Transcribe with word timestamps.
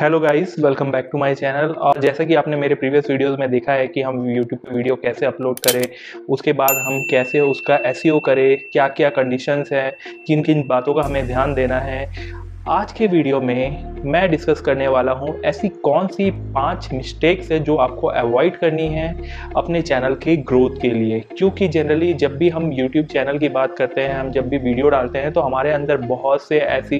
Hello 0.00 0.18
guys 0.20 0.54
welcome 0.58 0.90
back 0.90 1.08
to 1.12 1.18
my 1.18 1.34
channel 1.34 1.72
और 1.78 1.98
जैसा 2.00 2.24
कि 2.24 2.34
आपने 2.34 2.56
मेरे 2.56 2.74
प्रीवियस 2.74 3.10
वीडियोस 3.10 3.38
में 3.38 3.50
देखा 3.50 3.72
है 3.72 3.86
कि 3.86 4.02
हम 4.02 4.24
यूट्यूब 4.26 4.60
पे 4.60 4.74
वीडियो 4.74 4.94
कैसे 4.96 5.26
अपलोड 5.26 5.58
करें, 5.58 5.82
उसके 6.28 6.52
बाद 6.52 6.76
हम 6.86 7.02
कैसे 7.10 7.40
उसका 7.40 7.76
एस 7.86 8.02
करें 8.24 8.58
क्या 8.72 8.86
क्या 8.90 9.10
कंडीशंस 9.10 9.72
हैं 9.72 9.92
किन 10.26 10.42
किन 10.42 10.66
बातों 10.68 10.94
का 10.94 11.02
हमें 11.02 11.26
ध्यान 11.26 11.54
देना 11.54 11.80
है। 11.80 12.04
आज 12.68 12.90
के 12.92 13.06
वीडियो 13.06 13.40
में 13.40 14.02
मैं 14.04 14.30
डिस्कस 14.30 14.60
करने 14.60 14.88
वाला 14.88 15.12
हूँ 15.12 15.34
ऐसी 15.40 15.68
कौन 15.84 16.06
सी 16.06 16.30
पाँच 16.30 16.88
मिस्टेक्स 16.92 17.50
है 17.52 17.58
जो 17.60 17.76
आपको 17.76 18.06
अवॉइड 18.06 18.56
करनी 18.56 18.86
है 18.86 19.08
अपने 19.56 19.80
चैनल 19.82 20.14
के 20.14 20.36
ग्रोथ 20.36 20.76
के 20.82 20.88
लिए। 20.88 21.20
क्योंकि 21.38 21.68
जनरली 21.68 22.12
जब 22.14 22.36
भी 22.38 22.48
हम 22.48 22.70
यूट्यूब 22.72 23.06
चैनल 23.06 23.38
की 23.38 23.48
बात 23.48 23.76
करते 23.78 24.00
हैं 24.00 24.14
हम 24.14 24.30
जब 24.30 24.48
भी 24.48 24.58
वीडियो 24.58 24.88
डालते 24.88 25.18
हैं 25.18 25.32
तो 25.32 25.40
हमारे 25.40 25.72
अंदर 25.72 25.96
बहुत 25.96 26.42
से 26.42 26.58
ऐसी 26.58 26.98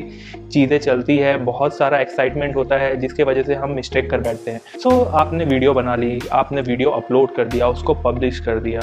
चीज़ें 0.52 0.79
चलती 0.79 1.16
है 1.18 1.36
बहुत 1.44 1.77
सारा 1.77 2.00
एक्साइटमेंट 2.00 2.56
होता 2.56 2.77
है 2.77 2.96
जिसके 2.96 3.22
वजह 3.22 3.42
से 3.42 3.54
हम 3.54 3.70
मिस्टेक 3.70 4.11
कर 4.11 4.20
बैठते 4.20 4.50
हैं। 4.50 4.61
सो 4.82 4.90
so, 4.90 5.07
आपने 5.07 5.44
वीडियो 5.44 5.74
बना 5.74 5.96
ली 5.96 6.21
आपने 6.32 6.61
वीडियो 6.61 6.90
अपलोड 6.90 7.35
कर 7.35 7.44
दिया 7.44 7.68
उसको 7.68 7.94
पब्लिश 7.94 8.40
कर 8.40 8.61
दिया। 8.61 8.80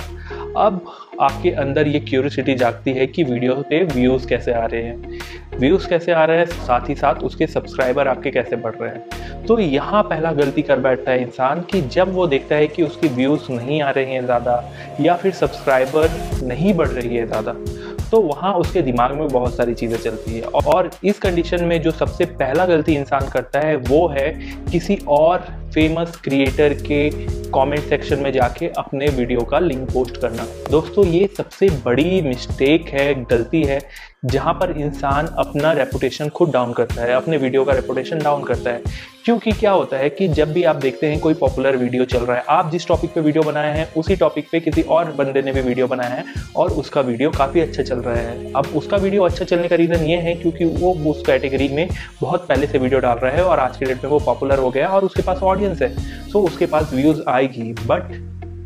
अब 0.58 0.86
आपके 1.22 1.52
अंदर 1.52 1.88
ये 1.88 2.00
क्यूरियोसिटी 2.00 2.54
जागती 2.56 2.92
है 2.92 3.06
कि 3.08 3.24
वीडियो 3.24 3.54
पे 3.70 3.84
व्यूज़ 3.84 4.28
कैसे 4.28 4.52
आ 4.54 4.66
रहे 4.66 4.82
हैं? 4.84 5.20
व्यूज़ 5.60 5.88
कैसे 5.90 6.12
आ 6.12 6.24
रहे 6.26 6.38
हैं? 6.38 6.46
साथ 6.46 6.90
ही 6.90 6.96
साथ 6.96 7.24
उसके 7.24 7.48
सब्सक्राइबर 7.48 8.08
आपके 8.08 8.32
कैसे 8.32 8.56
बढ़ 8.56 8.76
रहे 8.76 8.90
हैं? 8.90 9.46
तो 9.46 9.60
यहाँ 9.60 10.04
पहला 10.04 10.32
गलती 10.34 10.62
कर 10.62 10.80
बैठता 10.80 11.12
है 11.12 11.22
इंसान 11.22 11.62
कि 11.62 11.82
जब 11.82 12.14
वो 12.14 12.28
देखता 12.28 12.56
है 12.56 12.68
कि 12.68 12.84
उसकी 12.84 13.08
व्यूज़ 13.08 13.52
नहीं 13.52 13.82
आ 13.82 13.90
रहे 13.90 14.06
हैं 14.06 14.24
ज़्यादा 14.26 14.64
या 15.02 15.16
फिर 15.16 15.34
सब्सक्राइबर 15.34 16.10
नहीं 16.44 16.74
बढ़ 16.74 16.88
रही 16.88 17.16
है 17.16 17.26
ज़्यादा 17.28 17.56
तो 18.12 18.20
वहाँ 18.22 18.54
उसके 18.54 18.82
दिमाग 18.82 19.12
में 19.12 19.28
बहुत 19.28 19.56
सारी 19.56 19.74
चीज़ें 19.74 19.98
चलती 19.98 20.34
है। 20.34 20.42
और 20.42 20.90
इस 21.04 21.18
कंडीशन 21.20 21.64
में 21.64 21.82
जो 21.82 21.92
सबसे 21.92 22.26
पहला 22.26 22.66
गलती 22.66 22.94
इंसान 22.96 23.28
करता 23.30 23.60
है 23.60 23.76
वो 23.78 24.08
है 24.10 24.30
किसी 24.72 24.98
और 25.08 25.46
फ़ेमस 25.74 26.20
क्रिएटर 26.24 26.74
के 26.74 27.10
कमेंट 27.50 27.84
सेक्शन 27.84 28.20
में 28.20 28.32
जाके 28.32 28.68
अपने 28.78 29.08
वीडियो 29.08 29.42
का 29.42 29.60
लिंक 29.60 29.90
पोस्ट 29.92 30.18
करना। 30.18 30.48
दोस्तों, 30.72 31.06
ये 31.06 31.30
सबसे 31.38 31.70
बड़ी 31.86 32.22
मिस्टेक 32.22 32.90
है, 32.90 33.14
गलती 33.24 33.64
है, 33.64 33.80
जहाँ 34.26 34.54
पर 34.54 34.72
इंसान 34.72 35.28
अपना 35.38 35.72
रेपुटेशन 35.72 36.30
खुद 36.30 36.52
डाउन 36.52 36.74
करता 36.74 37.02
है, 37.02 37.14
अपने 37.14 37.38
वीडियो 37.38 37.64
का 37.66 37.74
रेपुटेशन 37.74 38.20
डाउन 38.20 38.44
करता 38.44 38.70
है। 38.70 38.82
क्योंकि 39.26 39.52
क्या 39.52 39.72
होता 39.72 39.98
है 39.98 40.10
कि 40.10 40.28
जब 40.28 40.52
भी 40.54 40.64
आप 40.64 40.76
देखते 40.76 41.08
हैं 41.08 41.20
कोई 41.20 41.34
पॉपुलर 41.34 41.78
वीडियो 41.78 42.06
चल 42.06 42.20
रहा 42.20 42.38
है, 42.38 42.44
आप 42.50 42.72
जिस 42.72 42.88
टॉपिक 42.88 43.14
पे 43.14 43.22
वीडियो 43.22 43.44
बनाए 43.44 43.78
हैं, 43.78 43.88
उसी 43.94 44.16
टॉपिक 44.16 44.48
पे 44.52 44.60
किसी 44.60 44.82
और 44.82 45.12
बंदे 45.12 45.42
ने 45.42 45.52
भी 45.52 45.62
वीडियो 45.62 45.88
बनाया 45.88 46.10
है 46.10 46.24
और 46.56 46.72
उसका 46.72 47.02
वीडियो 47.02 47.30
काफ़ी 47.30 47.62
अच्छा 47.62 47.84
चल 47.84 48.00
रहा 48.00 48.16
है। 48.16 48.52
अब 48.54 48.68
उसका 48.76 48.98
वीडियो 48.98 49.24
अच्छा 49.24 49.46
चलने 49.46 49.68
का 49.68 49.76
रीज़न 49.76 50.06
ये 50.06 50.18
है 50.18 50.36
क्योंकि 50.36 50.66
वो 50.66 50.94
उस 51.12 51.24
कैटेगरी 51.26 51.68
में 51.68 51.88
बहुत 52.22 52.48
पहले 52.48 52.68
से 52.68 52.78
वीडियो 52.78 53.00
डाल 53.00 53.18
रहा 53.18 53.32
है 53.32 53.44
और 53.44 53.60
आज 53.60 53.78
के 53.78 53.86
डेट 53.86 54.04
में 54.04 54.12
वो 54.12 54.20
पॉपुलर 54.20 54.60
हो 54.60 54.70
गया 54.70 54.88
और 54.88 55.06
उसके 55.06 55.22
पास 55.22 55.40
ऑडियंस 55.58 55.82
है 55.82 55.90
सो 55.90 56.40
so, 56.40 56.46
उसके 56.46 56.66
पास 56.66 56.94
व्यूज़ 56.94 57.22
आएगी 57.28 57.74
बट 57.88 58.16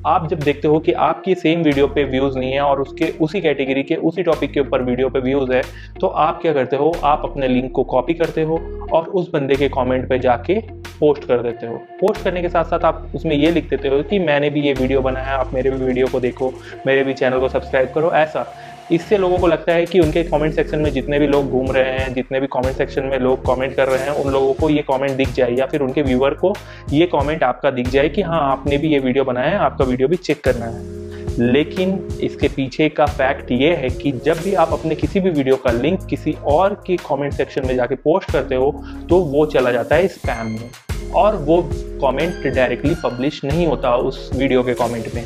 आप 0.08 0.28
जब 0.30 0.40
देखते 0.40 0.68
हो 0.68 0.80
कि 0.80 0.92
आपकी 0.92 1.34
सेम 1.36 1.62
वीडियो 1.62 1.88
पे 1.88 2.04
व्यूज़ 2.04 2.38
नहीं 2.38 2.52
है 2.52 2.62
और 2.62 2.80
उसके 2.82 3.10
उसी 3.22 3.42
कैटेगरी 3.42 3.84
के 3.84 3.96
उसी 3.96 4.24
टॉपिक 4.24 4.52
के 4.52 4.60
ऊपर 4.60 4.82
वीडियो 4.82 5.10
पे 5.10 5.20
व्यूज़ 5.20 5.52
है 5.52 5.62
तो 6.00 6.08
आप 6.08 6.42
क्या 6.42 6.54
करते 6.54 6.76
हो? 6.76 6.92
आप 7.04 7.22
अपने 7.24 7.48
लिंक 7.48 7.72
को 7.72 7.84
कॉपी 7.84 8.14
करते 8.14 8.42
हो 8.42 8.58
और 8.94 9.04
उस 9.10 9.30
बंदे 9.34 9.56
के 9.56 9.70
कमेंट 9.70 10.10
पे 10.10 10.20
जाके 10.20 10.60
पोस्ट 11.00 11.24
कर 11.24 11.38
देते 11.38 11.68
हो। 11.68 11.76
पोस्ट 12.02 12.24
करने 12.24 12.42
के 12.42 12.50
साथ 12.50 12.64
साथ 12.64 12.86
आप 12.86 13.12
उसमें 13.16 13.36
ये 13.36 13.52
लिख 13.52 13.70
देते 13.70 13.88
हो 13.88 14.02
कि 14.04 14.20
मैंने 14.20 14.50
भी 14.50 14.62
ये 14.62 14.74
वीडियो 14.74 15.02
बनाया 15.02 15.38
आप 15.38 15.54
मेरे 15.54 15.72
भी 15.72 15.86
वीडियो 15.86 16.08
को 16.08 16.20
देखो 16.20 16.54
मेरे 16.88 17.04
भी 17.04 17.14
चैनल 17.14 17.40
को 17.40 17.50
सब्सक्राइब 17.50 17.92
करो 17.96 18.12
ऐसा। 18.12 18.46
इससे 18.92 19.18
लोगों 19.18 19.38
को 19.38 19.48
लगता 19.48 19.74
है 19.74 19.86
कि 19.86 20.00
उनके 20.00 20.24
कमेंट 20.24 20.54
सेक्शन 20.54 20.80
में 20.80 20.92
जितने 20.94 21.20
भी 21.20 21.28
लोग 21.28 21.50
घूम 21.50 21.72
रहे 21.72 21.92
हैं, 21.92 22.14
जितने 22.14 22.40
भी 22.40 22.48
कमेंट 22.48 22.78
सेक्शन 22.78 23.06
में 23.06 23.18
लोग 23.20 23.46
कमेंट 23.46 23.76
कर 23.76 23.88
रहे 23.88 24.00
हैं, 24.00 24.12
उन 24.14 24.32
लोगों 24.32 24.54
को 24.54 24.70
ये 24.70 24.84
कमेंट 24.90 25.12
दिख 25.18 25.34
जाए 25.34 25.52
या 25.52 25.66
फिर 25.66 25.82
उनके 25.82 26.02
व्यूअर 26.02 26.34
को 26.36 26.54
ये 26.94 27.06
कमेंट 27.14 27.44
आपका 27.44 27.72
दिख 27.72 27.90
जाए 27.90 28.10
कि 28.10 28.22
हाँ 28.22 28.42
आपने 28.52 28.78
भी 28.78 28.92
ये 28.94 29.00
वीडियो 29.00 29.24
बनाया 29.24 29.50
है, 29.50 29.58
आपका 29.60 29.86
वीडियो 29.86 30.08
भी 30.08 30.16
चेक 30.18 30.44
करना 30.44 30.66
है। 30.66 31.00
लेकिन 31.32 31.98
इसके 32.22 32.48
पीछे 32.48 32.88
का 32.90 33.06
फैक्ट 33.08 33.52
ये 33.52 33.74
है 33.76 33.90
कि 33.92 34.12
जब 34.26 34.42
भी 34.44 34.54
आप 34.54 34.74
अपने 34.74 34.96
किसी 34.96 35.20
भी 35.20 35.30
वीडियो 35.30 35.56
का 35.56 35.72
लिंक 35.72 36.06
किसी 36.10 36.36
और 36.48 36.74
के 36.88 36.98
कमेंट 37.00 37.34
सेक्शन 37.34 37.68
में 37.68 37.76
जाके 37.76 37.96
पोस्ट 37.98 38.32
करते 38.32 38.56
हो 38.56 38.72
तो 39.10 39.20
वो 39.26 39.46
चला 39.46 39.72
जाता 39.72 39.96
है 39.96 40.08
स्पैम 40.08 40.48
में 40.48 40.70
और 41.16 41.36
वो 41.38 41.62
कमेंट 42.02 42.48
डायरेक्टली 42.48 42.96
पब्लिश 43.04 43.44
नहीं 43.44 43.68
होता 43.68 43.96
उस 43.98 44.30
वीडियो 44.34 44.64
के 44.64 44.74
कमेंट 44.74 45.14
में। 45.16 45.26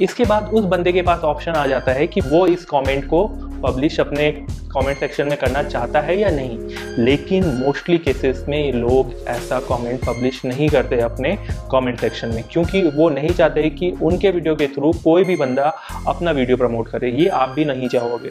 इसके 0.00 0.24
बाद 0.24 0.48
उस 0.48 0.64
बंदे 0.64 0.92
के 0.92 1.02
पास 1.02 1.20
ऑप्शन 1.20 1.52
आ 1.52 1.66
जाता 1.66 1.92
है 1.92 2.06
कि 2.06 2.20
वो 2.20 2.46
इस 2.46 2.64
कमेंट 2.64 3.04
को 3.04 3.26
पब्लिश 3.62 3.98
अपने 4.00 4.30
कमेंट 4.72 4.98
सेक्शन 4.98 5.28
में 5.28 5.36
करना 5.38 5.62
चाहता 5.62 6.00
है 6.00 6.18
या 6.20 6.30
नहीं। 6.30 7.04
लेकिन 7.04 7.44
मोस्टली 7.56 7.98
केसेस 7.98 8.44
में 8.48 8.72
लोग 8.72 9.12
ऐसा 9.28 9.60
कमेंट 9.60 10.00
पब्लिश 10.06 10.44
नहीं 10.44 10.68
करते 10.68 11.00
अपने 11.00 11.36
कमेंट 11.72 12.00
सेक्शन 12.00 12.28
में, 12.28 12.42
क्योंकि 12.52 12.82
वो 12.88 13.08
नहीं 13.10 13.30
चाहते 13.30 13.70
कि 13.70 13.90
उनके 14.02 14.30
वीडियो 14.30 14.56
के 14.56 14.66
थ्रू 14.66 14.92
कोई 15.04 15.24
भी 15.24 15.36
बंदा 15.36 15.72
अपना 16.08 16.30
वीडियो 16.30 16.56
प्रमोट 16.56 16.88
करे। 16.88 17.10
ये 17.10 17.28
आप 17.28 17.48
भी 17.48 17.64
नहीं 17.64 17.88
चाहोगे। 17.88 18.30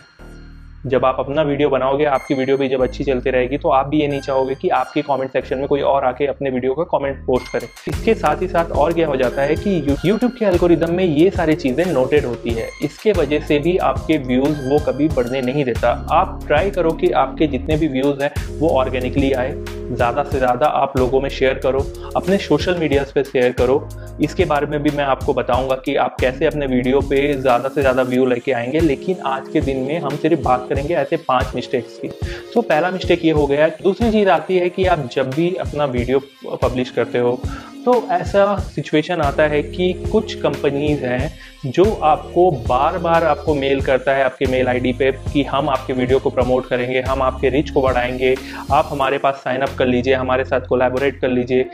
जब 0.83 1.05
आप 1.05 1.17
अपना 1.19 1.41
वीडियो 1.41 1.69
बनाओगे, 1.69 2.05
आपकी 2.05 2.33
वीडियो 2.33 2.57
भी 2.57 2.67
जब 2.69 2.81
अच्छी 2.83 3.03
चलती 3.03 3.29
रहेगी 3.29 3.57
तो 3.57 3.69
आप 3.69 3.87
भी 3.87 3.99
ये 3.99 4.07
नहीं 4.07 4.21
चाहोगे 4.21 4.55
कि 4.55 4.69
आपके 4.69 5.01
कमेंट 5.01 5.31
सेक्शन 5.31 5.57
में 5.57 5.67
कोई 5.67 5.81
और 5.81 6.05
आके 6.05 6.25
अपने 6.27 6.49
वीडियो 6.49 6.73
का 6.73 6.83
कमेंट 6.91 7.25
पोस्ट 7.25 7.51
करे। 7.53 7.67
इसके 7.87 8.13
साथ 8.13 8.41
ही 8.41 8.47
साथ 8.47 8.71
और 8.73 8.93
क्या 8.93 9.07
हो 9.07 9.15
जाता 9.15 9.41
है 9.41 9.55
कि 9.55 9.75
यूट्यूब 10.05 10.31
के 10.31 10.45
एल्गोरिदम 10.45 10.93
में 10.93 11.03
ये 11.03 11.29
सारी 11.29 11.55
चीज़ें 11.55 11.85
नोटेड 11.85 12.25
होती 12.25 12.49
है। 12.49 12.67
इसके 12.83 13.11
वजह 13.11 13.39
से 13.39 13.59
भी 13.59 13.77
आपके 13.83 14.17
व्यूज़ 14.17 14.59
वो 14.69 14.79
कभी 14.87 15.07
बढ़ने 15.07 15.41
नहीं 15.41 15.65
देता। 15.65 15.91
आप 16.11 16.39
ट्राई 16.47 16.71
करो 16.71 16.91
कि 16.91 17.11
आपके 17.13 17.47
जितने 17.47 17.77
भी 17.77 17.87
व्यूज़ 17.89 18.23
हैं, 18.23 18.31
वो 18.59 18.69
ऑर्गेनिकली 18.79 19.31
आए। 19.33 19.55
ज़्यादा 19.95 20.23
से 20.23 20.37
ज़्यादा 20.37 20.65
आप 20.65 20.97
लोगों 20.97 21.21
में 21.21 21.29
शेयर 21.29 21.59
करो, 21.63 21.79
अपने 22.15 22.37
सोशल 22.39 22.77
मीडियाज़ 22.79 23.13
पे 23.13 23.23
शेयर 23.23 23.51
करो। 23.51 23.87
इसके 24.21 24.45
बारे 24.45 24.67
में 24.67 24.81
भी 24.83 24.89
मैं 24.97 25.03
आपको 25.05 25.33
बताऊँगा 25.33 25.75
कि 25.75 25.95
आप 25.95 26.15
कैसे 26.19 26.45
अपने 26.45 26.65
वीडियो 26.67 27.01
पे 27.01 27.33
ज़्यादा 27.35 27.69
से 27.69 27.81
ज़्यादा 27.81 28.03
व्यू 28.03 28.25
लेके 28.25 28.51
आएँगे, 28.51 28.79
लेकिन 28.79 29.19
आज 29.25 29.47
के 29.53 29.61
दिन 29.61 29.79
में 29.79 29.99
हम 29.99 30.15
सिर्फ़ 30.17 30.41
बात 30.41 30.65
करेंगे 30.69 30.93
ऐसे 30.95 31.17
पाँच 31.27 31.55
मिस्टेक्स 31.55 31.97
की। 31.97 32.07
तो 32.53 32.61
पहला 32.61 32.91
मिस्टेक 32.91 33.25
ये 33.25 33.31
हो 33.31 33.45
गया, 33.47 33.67
दूसरी 33.83 34.11
चीज़ 34.11 34.29
आती 34.29 34.57
है 34.57 34.69
कि 34.69 34.85
आप 34.85 35.09
जब 35.13 35.29
भी 35.29 35.53
अपना 35.57 35.85
वीडियो 35.87 36.21
पब्लिश 36.63 36.89
करते 36.91 37.19
हो 37.19 37.39
तो 37.85 37.93
ऐसा 38.11 38.55
सिचुएशन 38.59 39.21
आता 39.21 39.43
है 39.43 39.61
कि 39.63 39.91
कुछ 40.11 40.33
कंपनीज़ 40.41 41.03
हैं 41.05 41.71
जो 41.71 41.83
आपको 42.03 42.49
बार 42.67 42.97
बार 42.97 43.23
आपको 43.23 43.55
मेल 43.55 43.81
करता 43.81 44.11
है 44.11 44.23
आपके 44.23 44.45
मेल 44.45 44.67
आईडी 44.67 44.93
पे 44.93 45.11
कि 45.33 45.43
हम 45.43 45.69
आपके 45.69 45.93
वीडियो 45.93 46.19
को 46.19 46.29
प्रमोट 46.29 46.67
करेंगे, 46.67 47.01
हम 47.01 47.21
आपके 47.21 47.49
रिच 47.49 47.69
को 47.69 47.81
बढ़ाएँगे, 47.81 48.35
आप 48.71 48.89
हमारे 48.91 49.17
पास 49.17 49.35
साइन 49.35 49.61
अप 49.61 49.75
कर 49.77 49.87
लीजिए, 49.87 50.13
हमारे 50.13 50.45
साथ 50.45 50.67
कोलैबोरेट 50.67 51.19
कर 51.19 51.29
लीजिए। 51.29 51.69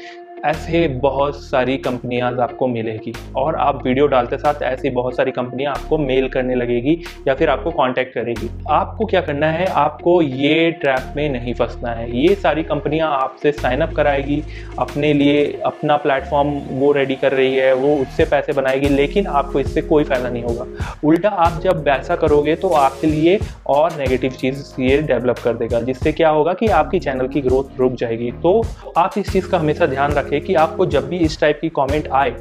ऐसे 0.46 0.88
बहुत 0.88 1.36
सारी 1.44 1.78
कंपनियाँ 1.78 2.32
आपको 2.42 2.68
मिलेगी। 2.68 3.14
और 3.36 3.56
आप 3.56 3.86
वीडियो 3.86 4.06
डालते 4.08 4.38
साथ 4.38 4.62
ऐसी 4.64 4.90
बहुत 4.90 5.16
सारी 5.16 5.32
कंपनियाँ 5.32 5.72
आपको 5.72 5.98
मेल 5.98 6.28
करने 6.30 6.56
लगेगी 6.56 6.98
या 7.28 7.34
फिर 7.34 7.50
आपको 7.50 7.72
कांटेक्ट 7.72 8.14
करेगी। 8.14 8.50
आपको 8.70 9.06
क्या 9.06 9.22
करना 9.22 9.48
है? 9.48 9.66
आपको 9.66 10.22
ये 10.22 10.72
ट्रैप 10.72 11.14
में 11.16 11.30
नहीं 11.30 11.54
फंसना 11.54 11.92
है। 11.92 12.10
ये 12.18 12.36
सारी 12.36 12.64
कंपनियाँ 12.64 13.10
आपसे 13.14 13.52
साइन 13.52 13.82
अप 13.82 13.94
कराएगी, 13.94 14.42
अपने 14.80 15.14
लिए 15.14 15.62
अपना 15.66 15.98
प्लेटफॉर्म 15.98 16.50
वो 16.70 16.92
रेडी 16.92 17.16
कर 17.16 17.32
रही 17.32 17.56
है, 17.56 17.74
वो 17.74 17.96
उससे 17.96 18.26
पैसे 18.26 18.54
बनाएगी, 18.54 18.90
लेकिन 18.90 19.28
आपको 19.28 19.60
इससे 19.60 19.82
कोई 19.82 20.04
फ़ायदा 20.04 20.30
नहीं 20.30 20.44
होगा। 20.44 20.66
उल्टा 21.04 21.30
आप 21.30 21.60
जब 21.62 21.84
वैसा 21.84 22.16
करोगे 22.16 22.56
तो 22.56 22.70
आपके 22.70 23.08
लिए 23.08 23.40
और 23.68 23.98
नेगेटिव 23.98 24.32
चीज़ 24.32 24.74
ये 24.82 25.02
डेवलप 25.02 25.40
कर 25.44 25.54
देगा, 25.54 25.82
जिससे 25.82 26.12
क्या 26.12 26.30
होगा 26.30 26.54
कि 26.54 26.68
आपकी 26.68 27.00
चैनल 27.00 27.28
की 27.28 27.42
ग्रोथ 27.42 27.80
रुक 27.80 27.94
जाएगी। 27.94 28.32
तो 28.44 28.62
आप 28.98 29.18
इस 29.18 29.32
चीज़ 29.34 29.50
का 29.50 29.58
हमेशा 29.58 29.86
ध्यान 29.86 30.12
रखें। 30.12 30.28
रखें 30.30 30.42
कि 30.42 30.54
आपको 30.56 30.86
जब 30.86 31.08
भी 31.10 31.18
इस 31.18 31.40
टाइप 31.40 31.60
की 31.62 31.70
कमेंट 31.70 32.08
आए 32.08 32.32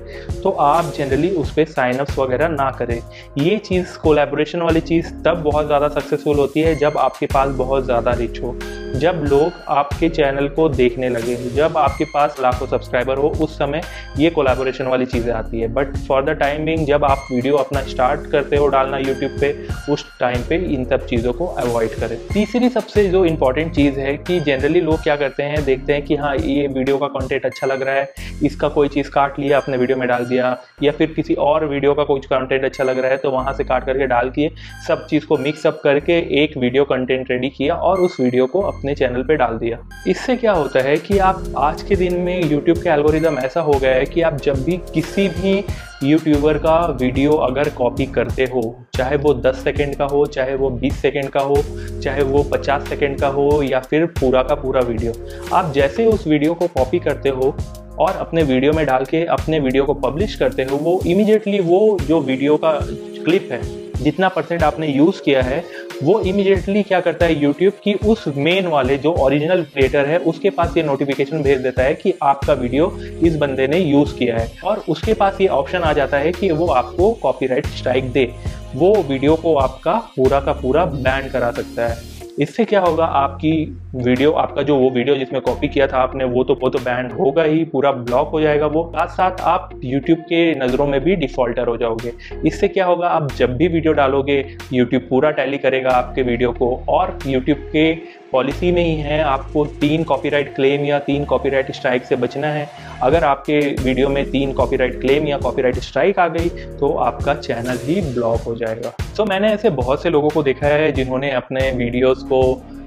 तो 0.43 0.50
आप 0.50 0.93
जनरली 0.99 1.31
उस 1.37 1.53
पर 1.53 1.65
साइनअप्स 1.65 2.19
वगैरह 2.19 2.49
ना 2.49 2.71
करें। 2.71 3.00
ये 3.38 3.56
चीज़ 3.59 3.97
कोलेबोरेशन 3.99 4.62
वाली 4.62 4.81
चीज़ 4.81 5.12
तब 5.25 5.43
बहुत 5.44 5.66
ज़्यादा 5.66 5.88
सक्सेसफुल 5.91 6.37
होती 6.37 6.60
है 6.60 6.75
जब 6.75 6.99
आपके 6.99 7.26
पास 7.26 7.54
बहुत 7.56 7.84
ज़्यादा 7.84 8.12
रिच 8.12 8.43
हो। 8.43 8.56
जब 8.94 9.22
लोग 9.25 9.53
आपके 9.71 10.09
चैनल 10.09 10.49
को 10.49 10.69
देखने 10.69 11.09
लगे, 11.09 11.34
जब 11.54 11.76
आपके 11.76 12.04
पास 12.04 12.37
लाखों 12.41 12.66
सब्सक्राइबर 12.66 13.19
हो, 13.19 13.29
उस 13.40 13.56
समय 13.58 13.82
ये 14.19 14.31
कोलेबोरेशन 14.31 14.87
वाली 14.87 15.06
चीज़ें 15.06 15.32
आती 15.32 15.61
है। 15.61 15.69
But 15.75 15.96
for 15.99 16.25
the 16.25 16.37
time 16.38 16.64
being 16.67 16.87
जब 16.87 17.05
आप 17.05 17.26
वीडियो 17.32 17.56
अपना 17.56 17.82
स्टार्ट 17.85 18.31
करते 18.31 18.56
हो 18.56 18.69
डालना 18.69 18.99
यूट्यूब 18.99 19.37
पे, 19.40 19.52
उस 19.93 20.05
टाइम 20.20 20.43
पे 20.49 20.56
इन 20.75 20.85
सब 20.85 21.06
चीज़ों 21.06 21.32
को 21.32 21.46
अवॉइड 21.46 21.94
करें। 22.00 22.17
तीसरी 22.29 22.69
सबसे 22.69 23.06
जो 23.08 23.25
इंपॉर्टेंट 23.26 23.75
चीज़ 23.75 23.99
है 24.00 24.17
कि 24.19 24.38
जनरली 24.40 24.81
लोग 24.81 25.02
क्या 25.02 25.17
करते 25.17 25.43
हैं, 25.43 25.64
देखते 25.64 25.93
हैं 25.93 26.02
कि 26.02 26.17
हाँ 26.17 26.34
ये 26.37 26.67
वीडियो 26.69 26.99
का 26.99 27.06
कंटेंट 27.08 27.46
अच्छा 27.46 27.67
लग 27.67 27.82
रहा 27.82 27.94
है, 27.94 28.12
इसका 28.43 28.69
कोई 28.69 28.88
चीज़ 28.88 29.11
काट 29.11 29.38
लिया, 29.38 29.58
अपने 29.58 29.76
वीडियो 29.76 29.99
में 29.99 30.06
डाल 30.08 30.25
दिया, 30.25 30.56
या 30.82 30.93
फिर 30.93 31.12
किसी 31.12 31.34
और 31.37 31.67
वीडियो 31.67 31.94
का 31.94 32.05
कोई 32.05 32.20
कंटेंट 32.23 32.64
अच्छा 32.64 32.84
लग 32.84 32.99
रहा 32.99 33.11
है 33.11 33.17
तो 33.17 33.31
वहाँ 33.31 33.52
से 33.52 33.64
काट 33.64 33.87
करके 33.87 34.06
डाल 34.06 34.31
किए, 34.31 34.50
सब 34.88 35.06
चीज़ 35.06 35.26
को 35.26 35.37
मिक्सअप 35.38 35.81
करके 35.84 36.19
एक 36.43 36.56
वीडियो 36.58 36.84
कंटेंट 36.87 37.31
रेडी 37.31 37.49
किया 37.50 37.75
और 37.76 38.00
उस 38.00 38.20
वीडियो 38.20 38.46
को 38.46 38.61
अपने 38.78 38.94
चैनल 38.94 39.22
पे 39.22 39.36
डाल 39.36 39.56
दिया। 39.58 39.78
इससे 40.08 40.36
क्या 40.36 40.52
होता 40.52 40.80
है 40.82 40.96
कि 40.98 41.19
आप 41.20 41.42
आज 41.58 41.82
के 41.82 41.96
दिन 41.96 42.14
में 42.20 42.50
यूट्यूब 42.50 42.78
के 42.78 42.88
एल्गोरिदम 42.90 43.38
ऐसा 43.38 43.60
हो 43.60 43.72
गया 43.72 43.94
है 43.94 44.04
कि 44.06 44.20
आप 44.22 44.36
जब 44.40 44.62
भी 44.64 44.76
किसी 44.94 45.28
भी 45.30 45.62
यूट्यूबर 46.02 46.58
का 46.58 46.76
वीडियो 47.00 47.32
अगर 47.32 47.69
कॉपी 47.69 48.06
करते 48.08 48.44
हो, 48.44 48.62
चाहे 48.94 49.16
वो 49.16 49.32
10 49.36 49.56
सेकंड 49.64 49.96
का 49.96 50.04
हो, 50.04 50.25
चाहे 50.26 50.54
वो 50.54 50.70
20 50.80 51.00
सेकंड 51.02 51.28
का 51.28 51.40
हो, 51.40 51.56
चाहे 52.02 52.22
वो 52.22 52.42
50 52.52 52.88
सेकंड 52.88 53.20
का 53.20 53.28
हो 53.28 53.62
या 53.62 53.80
फिर 53.80 54.06
पूरा 54.20 54.42
का 54.42 54.54
पूरा 54.54 54.81
वीडियो 54.82 55.12
आप 55.54 55.72
जैसे 55.74 56.06
उस 56.06 56.26
वीडियो 56.26 56.54
को 56.54 56.66
कॉपी 56.69 56.98
करते 56.98 57.28
हो 57.31 57.54
और 57.98 58.16
अपने 58.16 58.42
वीडियो 58.44 58.72
में 58.72 58.84
डाल 58.86 59.04
के 59.04 59.24
अपने 59.26 59.60
वीडियो 59.60 59.84
को 59.84 59.94
पब्लिश 59.96 60.34
करते 60.36 60.62
हो, 60.62 60.76
वो 60.76 61.00
इमीडिएटली 61.06 61.60
वो 61.60 61.98
जो 62.02 62.20
वीडियो 62.22 62.56
का 62.56 62.78
क्लिप 63.24 63.48
है 63.52 63.88
जितना 64.00 64.28
परसेंट 64.28 64.62
आपने 64.62 64.88
यूज़ 64.88 65.22
किया 65.22 65.42
है, 65.42 65.62
वो 66.02 66.20
इमिडिएटली 66.20 66.82
क्या 66.82 67.00
करता 67.00 67.26
है 67.26 67.42
यूट्यूब 67.42 67.72
की 67.84 67.94
उस 67.94 68.24
मेन 68.36 68.66
वाले 68.66 68.98
जो 68.98 69.12
ओरिजिनल 69.12 69.62
क्रिएटर 69.62 70.06
है, 70.06 70.18
उसके 70.18 70.50
पास 70.50 70.76
ये 70.76 70.82
नोटिफिकेशन 70.82 71.42
भेज 71.42 71.58
देता 71.58 71.82
है 71.82 71.94
कि 71.94 72.14
आपका 72.22 72.52
वीडियो 72.52 72.98
इस 73.22 73.36
बंदे 73.36 73.66
ने 73.66 73.78
यूज़ 73.78 74.14
किया 74.14 74.38
है। 74.38 74.52
और 74.64 74.84
उसके 74.88 75.14
पास 75.14 75.40
ये 75.40 75.46
ऑप्शन 75.46 75.78
आ 75.78 75.92
जाता 75.92 76.16
है 76.16 76.32
कि 76.32 76.50
वो 76.50 76.66
आपको 76.66 77.12
कॉपीराइट 77.12 77.66
स्ट्राइक 77.66 78.12
दे। 78.12 78.30
वो 78.74 78.94
वीडियो 79.02 79.34
को 79.36 79.54
आपका 79.56 79.92
पूरा 80.16 80.40
का 80.40 80.52
पूरा 80.52 80.84
बैन 80.84 81.28
करा 81.30 81.50
सकता 81.50 81.88
है। 81.88 82.18
इससे 82.40 82.64
क्या 82.64 82.80
होगा? 82.80 83.04
आपकी 83.04 83.78
वीडियो 83.98 84.30
आपका 84.32 84.62
जो 84.62 84.76
वो 84.76 84.88
वीडियो 84.90 85.14
जिसमें 85.16 85.40
कॉपी 85.42 85.68
किया 85.68 85.86
था 85.86 85.98
आपने 85.98 86.24
वो 86.24 86.42
तो 86.44 86.54
वो 86.54 86.68
तो 86.70 86.78
बैंड 86.78 87.12
होगा 87.12 87.42
ही 87.42 87.64
पूरा 87.64 87.90
ब्लॉक 87.92 88.28
हो 88.28 88.40
जाएगा 88.40 88.66
वो। 88.66 88.84
साथ 88.94 89.08
साथ 89.08 89.40
आप 89.42 89.70
यूट्यूब 89.84 90.18
के 90.22 90.54
नज़रों 90.56 90.86
में 90.86 91.00
भी 91.04 91.16
डिफॉल्टर 91.16 91.68
हो 91.68 91.76
जाओगे। 91.76 92.12
इससे 92.46 92.68
क्या 92.68 92.86
होगा 92.86 93.08
आप 93.08 93.32
जब 93.32 93.56
भी 93.56 93.68
वीडियो 93.68 93.92
डालोगे 93.92 94.38
यूट्यूब 94.72 95.06
पूरा 95.10 95.30
टैली 95.30 95.58
करेगा 95.58 95.90
आपके 95.92 96.22
वीडियो 96.22 96.52
को 96.52 96.70
और 96.88 97.18
यूट्यूब 97.26 97.58
के 97.72 97.92
पॉलिसी 98.32 98.72
में 98.72 98.82
ही 98.84 98.94
है 98.96 99.20
आपको 99.24 99.64
तीन 99.80 100.04
कॉपीराइट 100.04 100.54
क्लेम 100.54 100.84
या 100.84 100.98
तीन 101.00 101.24
कॉपीराइट 101.24 101.70
स्ट्राइक 101.72 102.04
से 102.04 102.16
बचना 102.16 102.48
है। 102.48 102.68
अगर 103.02 103.24
आपके 103.24 103.60
वीडियो 103.82 104.08
में 104.08 104.24
तीन 104.30 104.52
कॉपीराइट 104.52 105.00
क्लेम 105.00 105.26
या 105.26 105.38
कॉपीराइट 105.38 105.78
स्ट्राइक 105.80 106.18
आ 106.18 106.28
गई 106.28 106.48
तो 106.78 106.92
आपका 107.02 107.34
चैनल 107.36 107.78
ही 107.84 108.00
ब्लॉक 108.14 108.40
हो 108.40 108.54
जाएगा। 108.56 108.90
सो 108.90 109.22
so, 109.22 109.28
मैंने 109.28 109.52
ऐसे 109.52 109.70
बहुत 109.72 110.02
से 110.02 110.10
लोगों 110.10 110.28
को 110.30 110.42
देखा 110.42 110.66
है 110.68 110.90
जिन्होंने 110.92 111.30
अपने 111.32 111.70
वीडियोस 111.76 112.22
को 112.22 112.42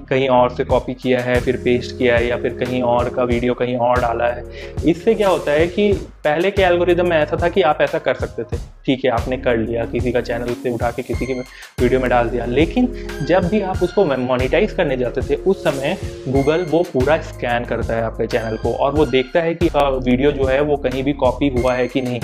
कहीं 0.08 0.28
और 0.28 0.50
से 0.50 0.64
कॉपी 0.64 0.94
किया 0.94 1.20
है, 1.20 1.40
फिर 1.40 1.56
पेस्ट 1.56 1.96
किया 1.98 2.16
है, 2.16 2.26
या 2.26 2.36
फिर 2.36 2.54
कहीं 2.54 2.82
और 2.84 3.08
का 3.08 3.24
वीडियो 3.24 3.54
कहीं 3.54 3.76
और 3.78 4.00
डाला 4.00 4.26
है। 4.26 4.44
इससे 4.86 5.14
क्या 5.14 5.28
होता 5.28 5.52
है 5.52 5.66
कि 5.66 5.92
पहले 6.24 6.50
के 6.50 6.62
एल्गोरिदम 6.62 7.08
में 7.08 7.16
ऐसा 7.16 7.36
था 7.42 7.48
कि 7.48 7.62
आप 7.62 7.78
ऐसा 7.80 7.98
कर 7.98 8.14
सकते 8.14 8.42
थे। 8.42 8.60
ठीक 8.86 9.04
है, 9.04 9.10
आपने 9.10 9.36
कर 9.36 9.56
लिया, 9.56 9.84
किसी 9.84 10.12
का 10.12 10.20
चैनल 10.20 10.54
से 10.54 10.70
उठा 10.70 10.90
के 10.90 11.02
किसी 11.02 11.26
के 11.26 11.32
वीडियो 11.32 12.00
में 12.00 12.08
डाल 12.10 12.28
दिया। 12.28 12.44
लेकिन 12.46 12.88
जब 13.28 13.48
भी 13.48 13.60
आप 13.62 13.82
उसको 13.82 14.04
मोनिटाइज 14.06 14.72
करने 14.72 14.96
जाते 14.96 15.20
थे, 15.20 15.34
उस 15.36 15.62
समय 15.64 15.96
गूगल 16.28 16.64
वो 16.70 16.82
पूरा 16.92 17.16
स्कैन 17.22 17.64
करता 17.64 17.94
है 17.94 18.02
आपके 18.02 18.26
चैनल 18.26 18.56
को 18.56 18.72
और 18.74 18.94
वो 18.94 19.06
देखता 19.06 19.40
है 19.40 19.54
कि 19.54 19.70
वीडियो 19.76 20.32
जो 20.32 20.44
है 20.44 20.60
वो 20.62 20.76
कहीं 20.78 21.02
भी 21.04 21.12
कॉपी 21.14 21.48
हुआ 21.50 21.74
है 21.74 21.86
कि 21.88 22.00
नहीं। 22.00 22.20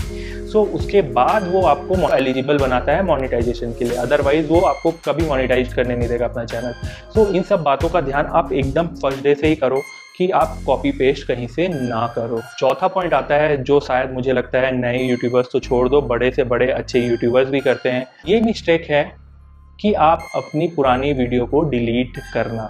सो 0.49 0.59
so, 0.59 0.75
उसके 0.75 1.03
बाद 1.03 1.49
वो 1.53 1.63
आपको 1.67 2.17
एलिजिबल 2.17 2.59
बनाता 2.59 2.93
है 2.93 3.03
मोनिटाइजेशन 3.05 3.73
के 3.79 3.85
लिए. 3.85 3.97
अदरवाइज़ 3.99 4.47
वो 4.49 4.61
आपको 4.61 4.91
कभी 5.05 5.27
मोनिटाइज 5.27 5.73
करने 5.75 5.97
नहीं 5.97 6.09
देगा 6.09 6.25
अपना 6.25 6.45
चैनल 6.45 6.73
सो 6.73 7.25
so, 7.25 7.35
इन 7.35 7.43
सब 7.43 7.63
बातों 7.63 7.89
का 7.89 8.01
ध्यान 8.01 8.27
आप 8.33 8.53
एकदम 8.53 8.87
फ़र्स्ट 9.03 9.23
डे 9.23 9.35
से 9.35 9.49
ही 9.49 9.55
करो 9.57 9.83
कि 10.17 10.31
आप 10.31 10.57
कॉपी 10.67 10.91
पेस्ट 10.91 11.27
कहीं 11.27 11.47
से 11.47 11.69
ना 11.69 12.07
करो. 12.17 12.41
चौथा 12.59 12.89
पॉइंट 12.89 13.15
आता 13.15 13.35
है 13.35 13.63
जो 13.65 13.79
शायद 13.81 14.13
मुझे 14.13 14.33
लगता 14.33 14.61
है 14.61 14.75
नए 14.77 15.03
यूट्यूबर्स 15.03 15.49
तो 15.53 15.61
छोड़ 15.61 15.89
दो 15.89 16.01
बड़े 16.03 16.31
से 16.31 16.45
बड़े 16.45 16.71
अच्छे 16.71 17.01
यूट्यूबर्स 17.01 17.49
भी 17.49 17.61
करते 17.61 17.89
हैं. 17.89 18.07
ये 18.29 18.41
मिस्टेक 18.41 18.91
है 18.91 19.05
कि 19.81 19.93
आप 19.95 20.29
अपनी 20.35 20.67
पुरानी 20.69 21.13
वीडियो 21.13 21.47
को 21.47 21.63
डिलीट 21.71 22.19
करना. 22.35 22.65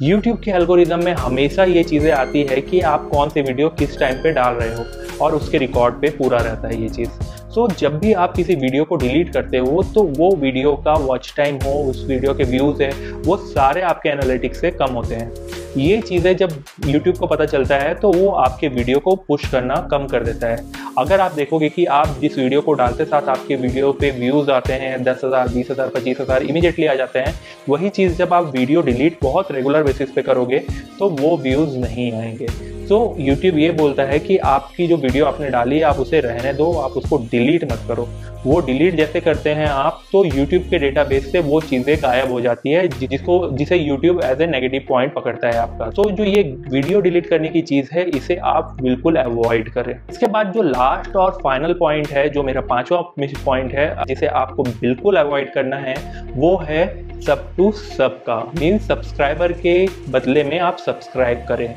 YouTube 0.00 0.42
के 0.42 0.50
एल्गोरिदम 0.50 1.02
में 1.04 1.12
हमेशा 1.12 1.64
ये 1.64 1.82
चीज़ें 1.84 2.10
आती 2.12 2.42
है 2.42 2.60
कि 2.60 2.80
आप 2.80 3.08
कौन 3.12 3.28
सी 3.28 3.42
वीडियो 3.42 3.68
किस 3.68 3.98
टाइम 3.98 4.16
पे 4.22 4.32
डाल 4.32 4.54
रहे 4.54 4.74
हो 4.74 4.84
और 5.24 5.34
उसके 5.34 5.58
रिकॉर्ड 5.58 5.94
पे 5.94 6.10
पूरा 6.10 6.38
रहता 6.38 6.68
है 6.68 6.80
ये 6.82 6.88
चीज़। 6.88 7.08
सो 7.08 7.66
so, 7.66 7.74
जब 7.78 7.98
भी 7.98 8.12
आप 8.12 8.34
किसी 8.34 8.54
वीडियो 8.54 8.84
को 8.84 8.96
डिलीट 8.96 9.32
करते 9.32 9.58
हो 9.58 9.82
तो 9.94 10.02
वो 10.18 10.34
वीडियो 10.36 10.74
का 10.84 10.94
वॉच 10.96 11.32
टाइम 11.36 11.56
हो 11.64 11.72
उस 11.90 12.04
वीडियो 12.08 12.34
के 12.34 12.44
व्यूज़ 12.44 12.82
हैं 12.82 13.12
वो 13.22 13.36
सारे 13.36 13.80
आपके 13.82 14.08
एनालिटिक्स 14.08 14.60
से 14.60 14.70
कम 14.70 14.92
होते 14.92 15.14
हैं। 15.14 15.57
ये 15.78 16.00
चीज़ें 16.00 16.36
जब 16.36 16.50
YouTube 16.82 17.18
को 17.18 17.26
पता 17.26 17.44
चलता 17.46 17.76
है 17.76 17.94
तो 17.94 18.10
वो 18.12 18.28
आपके 18.36 18.68
वीडियो 18.68 18.98
को 18.98 19.14
पुश 19.18 19.50
करना 19.50 19.74
कम 19.90 20.06
कर 20.06 20.24
देता 20.24 20.46
है। 20.46 20.86
अगर 20.98 21.20
आप 21.20 21.32
देखोगे 21.32 21.68
कि 21.68 21.84
आप 21.86 22.16
जिस 22.20 22.38
वीडियो 22.38 22.60
को 22.60 22.72
डालते 22.72 23.04
साथ 23.04 23.28
आपके 23.28 23.56
वीडियो 23.56 23.92
पे 23.92 24.10
व्यूज़ 24.10 24.50
आते 24.50 24.72
हैं, 24.72 25.02
दस 25.04 25.20
हज़ार, 25.24 25.48
बीस 25.48 25.70
हज़ार, 25.70 25.88
पच्चीस 25.88 26.20
हज़ार 26.20 26.42
इमीडिएटली 26.44 26.86
आ 26.86 26.94
जाते 26.94 27.18
हैं, 27.18 27.34
वही 27.68 27.88
चीज़ 27.90 28.16
जब 28.16 28.34
आप 28.34 28.52
वीडियो 28.56 28.82
डिलीट 28.82 29.18
बहुत 29.22 29.52
रेगुलर 29.52 29.82
बेसिस 29.82 30.10
पे 30.10 30.22
करोगे 30.22 30.58
तो 30.98 31.08
वो 31.10 31.36
व्यूज़ 31.38 31.76
नहीं 31.78 32.12
आएँगे। 32.12 32.46
तो 32.88 33.16
यूट्यूब 33.20 33.56
ये 33.58 33.70
बोलता 33.72 34.02
है 34.02 34.18
कि 34.18 34.36
आपकी 34.38 34.86
जो 34.88 34.96
वीडियो 34.96 35.24
आपने 35.26 35.48
डाली 35.50 35.80
आप 35.82 35.98
उसे 36.00 36.20
रहने 36.20 36.52
दो, 36.52 36.72
आप 36.74 36.90
उसको 36.92 37.16
डिलीट 37.32 37.64
मत 37.72 37.84
करो। 37.88 38.08
वो 38.44 38.60
डिलीट 38.60 38.94
जैसे 38.96 39.20
करते 39.20 39.50
हैं 39.50 39.66
आप 39.68 40.00
तो 40.12 40.24
यूट्यूब 40.26 40.62
के 40.70 40.78
डेटाबेस 40.78 41.30
से 41.32 41.40
वो 41.40 41.60
चीज़ें 41.62 41.96
गायब 42.02 42.30
हो 42.32 42.40
जाती 42.40 42.70
है 42.70 42.86
जिसको, 42.88 43.50
जिसे 43.50 43.76
YouTube 43.76 44.20
as 44.24 44.40
a 44.42 44.46
negative 44.46 44.84
point 44.88 45.14
पकड़ता 45.14 45.48
है 45.48 45.58
आपका। 45.68 45.90
तो 45.90 46.10
जो 46.10 46.24
ये 46.24 46.42
वीडियो 46.70 47.00
डिलीट 47.00 47.26
करने 47.26 47.48
की 47.48 47.62
चीज़ 47.62 47.88
है, 47.92 48.04
इसे 48.08 48.36
आप 48.36 48.76
बिल्कुल 48.82 49.16
अवॉइड 49.16 49.68
करें। 49.68 49.94
इसके 50.10 50.26
बाद 50.26 50.52
जो 50.52 50.62
लास्ट 50.62 51.16
और 51.16 51.38
फाइनल 51.44 51.72
पॉइंट 51.72 52.08
है, 52.08 52.28
जो 52.28 52.42
मेरा 52.42 52.60
पांचवा 52.60 53.00
पॉइंट 53.44 53.72
है, 53.72 54.04
जिसे 54.04 54.26
आपको 54.26 54.62
बिल्कुल 54.62 55.16
अवॉइड 55.16 55.52
करना 55.52 55.76
है, 55.76 55.96
वो 56.36 56.56
है 56.56 56.86
सब 57.20 57.56
टू 57.56 57.70
सब 57.72 58.18
का। 58.24 58.36
मीन 58.60 58.78
सब्सक्राइबर 58.78 59.52
के 59.52 59.86
बदले 60.10 60.44
में 60.44 60.58
आप 60.58 60.76
सब्सक्राइब 60.76 61.44
करें। 61.48 61.74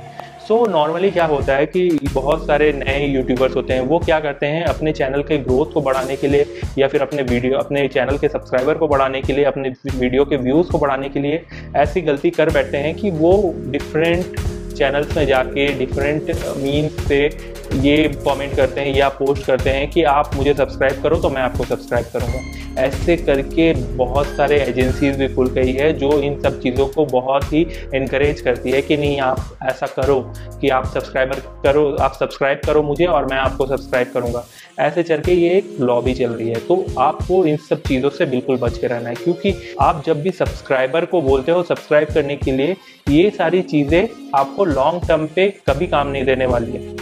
सो 0.47 0.55
so, 0.55 0.69
नॉर्मली 0.69 1.09
क्या 1.11 1.25
होता 1.25 1.55
है 1.55 1.65
कि 1.65 1.99
बहुत 2.05 2.45
सारे 2.47 2.71
नए 2.73 3.05
यूट्यूबर्स 3.05 3.55
होते 3.55 3.73
हैं 3.73 3.81
वो 3.81 3.99
क्या 3.99 4.19
करते 4.19 4.45
हैं 4.45 4.63
अपने 4.65 4.91
चैनल 4.91 5.23
के 5.23 5.37
ग्रोथ 5.39 5.73
को 5.73 5.81
बढ़ाने 5.81 6.15
के 6.15 6.27
लिए 6.27 6.45
या 6.77 6.87
फिर 6.87 7.01
अपने 7.01 7.21
वीडियो 7.23 7.57
अपने 7.57 7.87
चैनल 7.87 8.17
के 8.17 8.29
सब्सक्राइबर 8.29 8.77
को 8.77 8.87
बढ़ाने 8.87 9.21
के 9.21 9.33
लिए 9.33 9.45
अपने 9.45 9.69
वीडियो 9.89 10.25
के 10.25 10.37
व्यूज़ 10.39 10.71
को 10.71 10.79
बढ़ाने 10.79 11.09
के 11.09 11.19
लिए 11.19 11.43
ऐसी 11.77 12.01
गलती 12.01 12.29
कर 12.31 12.49
बैठते 12.49 12.77
हैं 12.77 12.95
कि 12.95 13.11
वो 13.11 13.33
डिफरेंट 13.67 14.39
चैनल्स 14.73 15.15
में 15.17 15.25
जाके 15.25 15.67
डिफरेंट 15.75 16.31
मीन 16.57 16.89
से 16.99 17.27
ये 17.73 17.97
कमेंट 18.25 18.55
करते 18.55 18.81
हैं, 18.81 18.95
या 18.95 19.09
पोस्ट 19.11 19.45
करते 19.45 19.69
हैं 19.69 19.89
कि 19.91 20.03
आप 20.05 20.35
मुझे 20.35 20.53
सब्सक्राइब 20.53 21.01
करो 21.03 21.17
तो 21.17 21.29
मैं 21.29 21.41
आपको 21.41 21.63
सब्सक्राइब 21.65 22.05
करूँगा। 22.13 22.39
ऐसे 22.77 23.15
करके 23.17 23.71
बहुत 23.95 24.27
सारे 24.27 24.59
एजेंसीज 24.59 25.15
भी 25.17 25.27
खुल 25.27 25.47
गई 25.49 25.71
है 25.73 25.91
जो 25.93 26.11
इन 26.21 26.39
सब 26.41 26.59
चीज़ों 26.61 26.85
को 26.87 27.05
बहुत 27.05 27.43
ही 27.43 27.61
इनक्रेज 27.95 28.41
करती 28.41 28.71
है 28.71 28.81
कि 28.81 28.97
नहीं, 28.97 29.19
आप 29.19 29.57
ऐसा 29.63 29.87
करो 29.87 30.19
कि 30.61 30.69
आप 30.69 30.85
सब्सक्राइबर 30.85 31.39
करो, 31.63 31.89
आप 31.95 32.13
सब्सक्राइब 32.13 32.61
करो 32.65 32.83
मुझे 32.83 33.05
और 33.05 33.25
मैं 33.25 33.37
आपको 33.37 33.67
सब्सक्राइब 33.67 34.11
करूँगा। 34.13 34.45
ऐसे 34.79 35.03
चल 35.03 35.21
के 35.21 35.33
ये 35.33 35.49
एक 35.49 35.75
लॉबी 35.81 36.13
चल 36.13 36.31
रही 36.31 36.49
है। 36.49 36.59
तो 36.59 36.85
आपको 36.99 37.43
इन 37.45 37.57
सब 37.59 37.81
चीज़ों 37.81 38.09
से 38.09 38.25
बिल्कुल 38.27 38.57
बच 38.57 38.77
के 38.77 38.87
रहना 38.87 39.09
है, 39.09 39.15
क्योंकि 39.15 39.53
आप 39.81 40.03
जब 40.05 40.21
भी 40.21 40.31
सब्सक्राइबर 40.31 41.05
को 41.05 41.21
बोलते 41.21 41.51
हो 41.51 41.63
सब्सक्राइब 41.63 42.13
करने 42.13 42.35
के 42.35 42.51
लिए, 42.51 42.75
ये 43.09 43.29
सारी 43.29 43.61
चीज़ें 43.63 44.07
आपको 44.35 44.65
लॉन्ग 44.65 45.07
टर्म 45.07 45.27
पे 45.35 45.49
कभी 45.69 45.87
काम 45.87 46.07
नहीं 46.07 46.25
देने 46.25 46.45
वाली 46.45 46.71
है। 46.71 47.00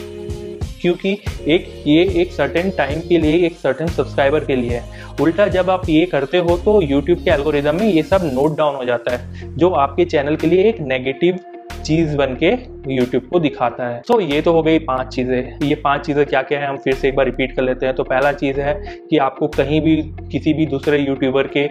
क्योंकि 0.81 1.11
एक, 1.47 1.67
ये 1.87 2.03
एक 2.21 2.31
सर्टेन 2.31 2.71
टाइम 2.71 3.01
के 3.01 3.17
लिए, 3.17 3.45
एक 3.45 3.57
सर्टेन 3.57 3.87
सब्सक्राइबर 3.89 4.45
के 4.45 4.55
लिए 4.55 4.71
है। 4.71 4.83
उल्टा 5.21 5.47
जब 5.49 5.69
आप 5.69 5.89
ये 5.89 6.05
करते 6.07 6.37
हो 6.39 6.57
तो 6.57 6.81
यूट्यूब 6.81 7.23
के 7.23 7.31
एल्गोरिदम 7.31 7.75
में 7.75 7.87
ये 7.87 8.03
सब 8.03 8.31
नोट 8.33 8.57
डाउन 8.57 8.75
हो 8.75 8.85
जाता 8.85 9.15
है, 9.15 9.55
जो 9.57 9.69
आपके 9.69 10.05
चैनल 10.07 10.35
के 10.35 10.47
लिए 10.47 10.69
एक 10.69 10.79
नेगेटिव 10.81 11.39
चीज़ 11.85 12.15
बन 12.17 12.35
के 12.35 12.47
यूट्यूब 12.87 13.27
को 13.31 13.39
दिखाता 13.39 13.87
है। 13.87 14.01
तो 14.07 14.19
ये 14.21 14.41
तो 14.41 14.51
हो 14.53 14.61
गई 14.63 14.79
पाँच 14.79 15.13
चीज़ें। 15.15 15.59
ये 15.63 15.75
पाँच 15.75 16.05
चीज़ें 16.05 16.25
क्या 16.25 16.41
क्या 16.41 16.59
है, 16.59 16.67
हम 16.67 16.77
फिर 16.77 16.93
से 16.95 17.07
एक 17.07 17.15
बार 17.15 17.25
रिपीट 17.25 17.55
कर 17.55 17.63
लेते 17.63 17.85
हैं। 17.85 17.95
तो 17.95 18.03
पहला 18.03 18.31
चीज़ 18.33 18.59
है 18.59 18.73
कि 19.09 19.17
आपको 19.17 19.47
कहीं 19.49 19.81
भी, 19.81 19.95
किसी 20.31 20.53
भी 20.53 20.65
दूसरे 20.65 20.99
यूट्यूबर 20.99 21.47
के 21.47 21.67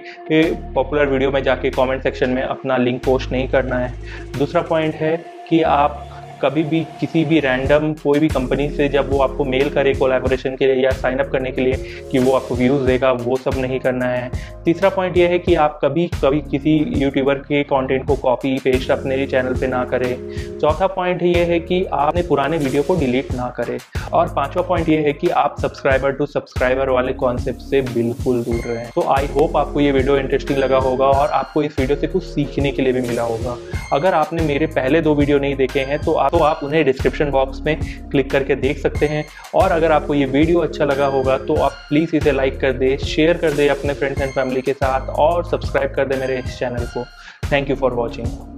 पॉपुलर 0.74 1.06
वीडियो 1.06 1.30
में 1.30 1.42
जाके 1.42 1.70
कमेंट 1.70 2.02
सेक्शन 2.02 2.30
में 2.30 2.42
अपना 2.42 2.76
लिंक 2.76 3.02
पोस्ट 3.04 3.32
नहीं 3.32 3.48
करना 3.48 3.78
है। 3.78 3.92
दूसरा 4.38 4.62
पॉइंट 4.62 4.94
है 4.94 5.16
कि 5.48 5.62
आप 5.62 6.07
कभी 6.42 6.62
भी 6.62 6.80
किसी 7.00 7.24
भी 7.24 7.40
रैंडम 7.40 7.92
कोई 7.94 8.18
भी 8.18 8.28
कंपनी 8.28 8.68
से 8.70 8.88
जब 8.88 9.10
वो 9.10 9.18
आपको 9.22 9.44
मेल 9.44 9.70
करे 9.70 9.94
कोलैबोरेशन 9.94 10.56
के 10.56 10.66
लिए 10.66 10.84
या 10.84 10.90
साइन 10.92 11.18
अप 11.18 11.30
करने 11.32 11.50
के 11.50 11.60
लिए 11.60 11.76
कि 12.12 12.18
वो 12.18 12.32
आपको 12.32 12.54
व्यूज़ 12.54 12.82
देगा, 12.82 13.12
वो 13.12 13.36
सब 13.36 13.58
नहीं 13.58 13.78
करना 13.80 14.06
है। 14.06 14.30
तीसरा 14.64 14.88
पॉइंट 14.88 15.16
ये 15.16 15.26
है 15.28 15.38
कि 15.38 15.54
आप 15.56 15.78
कभी 15.84 16.06
कभी 16.14 16.40
किसी 16.50 16.76
यूट्यूबर 16.96 17.34
के 17.42 17.62
कंटेंट 17.64 18.06
को 18.06 18.16
कॉपी 18.16 18.58
पेस्ट 18.64 18.90
अपने 18.90 19.26
चैनल 19.26 19.54
पे 19.54 19.66
ना 19.66 19.84
करें। 19.84 20.58
चौथा 20.58 20.86
पॉइंट 20.86 21.22
ये 21.22 21.44
है 21.44 21.58
कि 21.60 21.84
आपने 21.92 22.22
पुराने 22.22 22.58
वीडियो 22.58 22.82
को 22.82 22.96
डिलीट 22.96 23.32
ना 23.34 23.48
करें। 23.56 23.78
और 24.12 24.28
पांचवा 24.28 24.62
पॉइंट 24.62 24.88
ये 24.88 24.98
है 24.98 25.12
कि 25.12 25.28
आप 25.36 25.56
सब्सक्राइबर 25.62 26.12
टू 26.12 26.26
सब्सक्राइबर 26.26 26.88
वाले 26.88 27.12
कॉन्सेप्ट 27.14 27.60
से 27.60 27.80
बिल्कुल 27.84 28.42
दूर 28.42 28.60
रहें। 28.66 28.90
तो 28.94 29.02
आई 29.08 29.26
होप 29.26 29.56
आपको 29.56 29.80
ये 29.80 29.92
वीडियो 29.92 30.16
इंटरेस्टिंग 30.16 30.58
लगा 30.58 30.78
होगा 30.78 31.06
और 31.06 31.28
आपको 31.30 31.62
इस 31.62 31.78
वीडियो 31.80 31.98
से 31.98 32.06
कुछ 32.06 32.24
सीखने 32.24 32.72
के 32.72 32.82
लिए 32.82 32.92
भी 32.92 33.00
मिला 33.00 33.22
होगा। 33.22 33.56
अगर 33.92 34.14
आपने 34.14 34.42
मेरे 34.42 34.66
पहले 34.68 35.00
दो 35.00 35.14
वीडियो 35.14 35.38
नहीं 35.38 35.56
देखे 35.56 35.80
हैं 35.80 35.98
तो 35.98 36.12
आप 36.14 36.27
तो 36.28 36.38
आप 36.38 36.60
उन्हें 36.64 36.84
डिस्क्रिप्शन 36.84 37.30
बॉक्स 37.30 37.60
में 37.60 37.76
क्लिक 38.10 38.30
करके 38.30 38.54
देख 38.56 38.78
सकते 38.78 39.06
हैं। 39.06 39.24
और 39.54 39.72
अगर 39.72 39.92
आपको 39.92 40.14
ये 40.14 40.26
वीडियो 40.26 40.58
अच्छा 40.60 40.84
लगा 40.84 41.06
होगा 41.06 41.38
तो 41.38 41.54
आप 41.56 41.72
प्लीज़ 41.88 42.16
इसे 42.16 42.32
लाइक 42.32 42.60
कर 42.60 42.72
दे 42.74 42.96
शेयर 42.98 43.36
कर 43.36 43.52
दे 43.52 43.68
अपने 43.68 43.94
फ्रेंड्स 43.94 44.20
एंड 44.20 44.32
फैमिली 44.32 44.62
के 44.62 44.72
साथ 44.72 45.08
और 45.18 45.44
सब्सक्राइब 45.44 45.94
कर 45.94 46.08
दे 46.08 46.16
मेरे 46.16 46.38
इस 46.38 46.58
चैनल 46.58 46.86
को। 46.94 47.04
Thank 47.52 47.70
you 47.70 47.76
for 47.76 47.94
watching 47.94 48.57